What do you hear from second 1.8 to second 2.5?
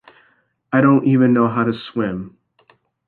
swim!